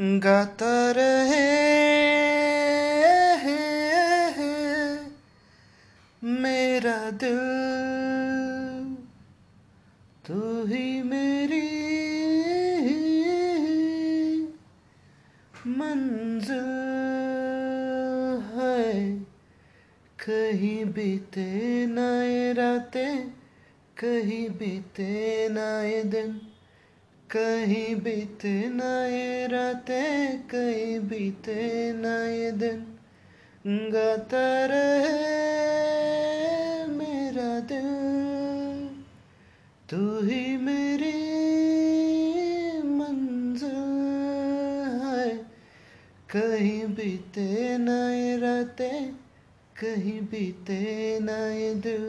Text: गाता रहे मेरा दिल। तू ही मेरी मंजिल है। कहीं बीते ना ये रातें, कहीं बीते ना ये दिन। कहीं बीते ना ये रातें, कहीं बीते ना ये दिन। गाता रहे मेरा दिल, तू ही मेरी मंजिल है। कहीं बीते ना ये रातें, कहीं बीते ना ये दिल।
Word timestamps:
गाता 0.00 0.90
रहे 0.90 1.76
मेरा 6.24 7.10
दिल। 7.10 7.38
तू 10.26 10.64
ही 10.66 11.02
मेरी 11.02 11.62
मंजिल 15.66 16.56
है। 18.54 19.18
कहीं 20.28 20.84
बीते 20.84 21.86
ना 21.86 22.22
ये 22.22 22.52
रातें, 22.52 23.28
कहीं 23.96 24.48
बीते 24.48 25.48
ना 25.48 25.82
ये 25.82 26.02
दिन। 26.02 26.55
कहीं 27.30 27.96
बीते 27.96 28.68
ना 28.68 29.06
ये 29.06 29.46
रातें, 29.46 30.38
कहीं 30.38 31.00
बीते 31.00 31.92
ना 31.92 32.26
ये 32.26 32.52
दिन। 32.52 32.86
गाता 33.90 34.66
रहे 34.66 35.26
मेरा 36.86 37.60
दिल, 37.60 37.88
तू 39.90 40.20
ही 40.26 40.56
मेरी 40.56 41.18
मंजिल 42.82 43.82
है। 45.04 45.34
कहीं 46.30 46.86
बीते 46.86 47.78
ना 47.78 48.12
ये 48.12 48.36
रातें, 48.36 49.12
कहीं 49.76 50.20
बीते 50.20 51.18
ना 51.20 51.46
ये 51.48 51.74
दिल। 51.74 52.06